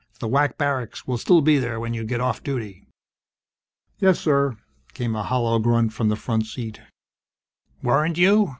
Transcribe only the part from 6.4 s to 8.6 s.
seat. "Weren't you?"